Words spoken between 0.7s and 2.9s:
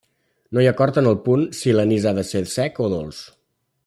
acord en el punt si l'anís ha de ser sec